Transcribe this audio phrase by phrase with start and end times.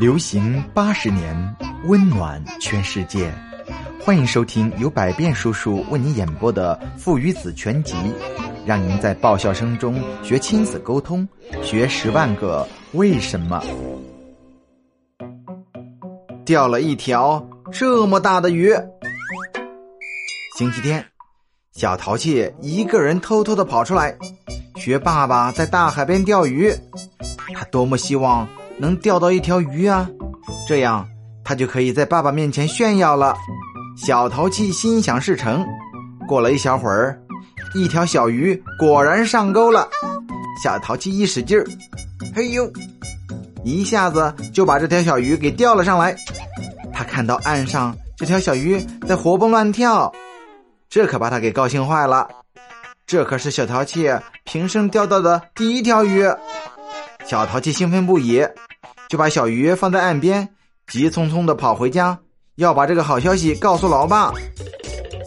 [0.00, 1.36] 流行八十年，
[1.84, 3.30] 温暖全世界。
[4.02, 7.92] 欢迎收听由百变叔叔为你演播的《父与子全集》，
[8.64, 11.28] 让您在爆笑声中学亲子沟通，
[11.62, 13.62] 学十万个为什么。
[16.46, 18.72] 钓了一条这么大的鱼。
[20.56, 21.04] 星期天，
[21.72, 24.16] 小淘气一个人偷偷的跑出来，
[24.76, 26.74] 学爸爸在大海边钓鱼。
[27.52, 28.48] 他多么希望
[28.80, 30.08] 能钓到一条鱼啊！
[30.66, 31.06] 这样
[31.44, 33.36] 他就可以在爸爸面前炫耀了。
[33.96, 35.66] 小淘气心想事成，
[36.26, 37.20] 过了一小会儿，
[37.74, 39.86] 一条小鱼果然上钩了。
[40.62, 41.66] 小淘气一使劲儿，
[42.34, 42.70] 嘿呦，
[43.64, 46.16] 一下子就把这条小鱼给钓了上来。
[46.92, 50.10] 他看到岸上这条小鱼在活蹦乱跳，
[50.88, 52.26] 这可把他给高兴坏了。
[53.06, 54.08] 这可是小淘气
[54.44, 56.24] 平生钓到的第一条鱼。
[57.26, 58.42] 小淘气兴奋不已，
[59.10, 60.48] 就把小鱼放在岸边，
[60.86, 62.16] 急匆匆的跑回家。
[62.54, 64.32] 要把这个好消息告诉老爸。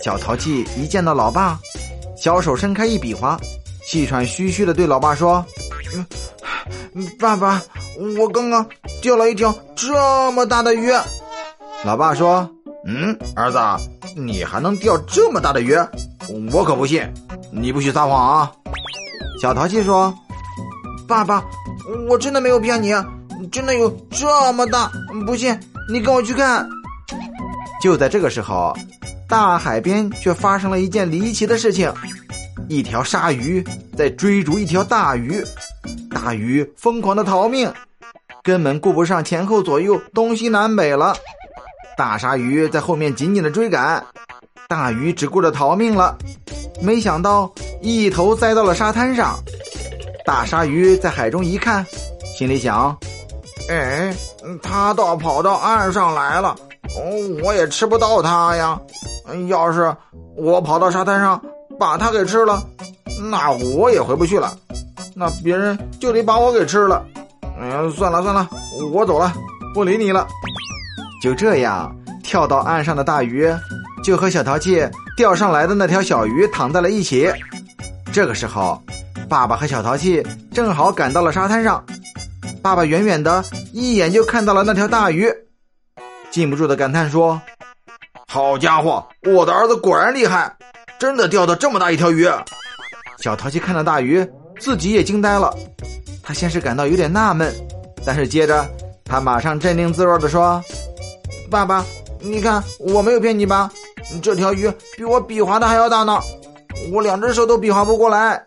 [0.02, 1.60] 小淘气一见到老爸，
[2.16, 3.38] 小手伸开一比划，
[3.86, 5.46] 气喘吁吁的对老爸说：“，
[7.20, 7.62] 爸爸，
[8.18, 8.66] 我刚刚
[9.02, 10.90] 钓了一条这么大的鱼。”
[11.84, 12.50] 老爸说
[12.88, 13.60] ：“嗯，儿子，
[14.16, 15.76] 你还能钓这么大的鱼？
[16.54, 17.06] 我可不信，
[17.52, 18.50] 你不许撒谎啊！”
[19.42, 20.14] 小淘气说
[21.06, 21.44] ：“爸爸，
[22.10, 22.94] 我真的没有骗你，
[23.52, 24.92] 真的有这么大，
[25.26, 25.58] 不信
[25.92, 26.68] 你跟我去看。”
[27.82, 28.74] 就在这个时候，
[29.28, 31.94] 大海边却发生了一件离奇的事情：
[32.70, 33.64] 一条鲨鱼
[33.98, 35.44] 在追逐一条大鱼，
[36.10, 37.72] 大鱼疯狂的逃命，
[38.42, 41.14] 根本顾不上前后左右、东西南北了。
[41.98, 44.04] 大鲨鱼在后面紧紧的追赶，
[44.68, 46.18] 大鱼只顾着逃命了，
[46.82, 49.38] 没想到一头栽到了沙滩上。
[50.26, 51.86] 大鲨鱼在海中一看，
[52.38, 52.98] 心里想
[53.70, 54.14] ：“哎，
[54.62, 56.56] 它倒跑到岸上来了。”
[56.96, 58.80] 哦，我也吃不到它呀！
[59.48, 59.96] 要是
[60.36, 61.42] 我跑到沙滩上
[61.80, 62.62] 把它给吃了，
[63.32, 64.54] 那我也回不去了，
[65.16, 67.04] 那别人就得把我给吃了。
[67.60, 68.48] 哎，算了算了，
[68.92, 69.34] 我走了，
[69.74, 70.28] 不理你了。
[71.22, 71.90] 就这样，
[72.22, 73.50] 跳到岸上的大鱼
[74.04, 77.32] 就和小淘气钓上来的那条小鱼躺在了一起。
[78.12, 78.80] 这个时候，
[79.30, 80.22] 爸爸和小淘气
[80.54, 81.84] 正好赶到了沙滩上。
[82.64, 83.44] 爸爸远远的
[83.74, 85.30] 一眼就看到了那条大鱼。
[86.32, 87.40] 禁不住的感叹说
[88.26, 90.56] ：“好家伙，我的儿子果然厉害，
[90.98, 92.26] 真的钓到这么大一条鱼。”
[93.20, 94.26] 小淘气看到大鱼，
[94.62, 95.54] 自己也惊呆了。
[96.24, 97.54] 他先是感到有点纳闷，
[98.06, 98.66] 但是接着
[99.04, 100.64] 他马上镇定自若的说
[101.52, 101.86] ：“爸爸，
[102.22, 103.70] 你看我没有骗你吧？
[104.22, 106.18] 这条鱼比我比划的还要大呢，
[106.94, 108.42] 我两只手都比划不过来。”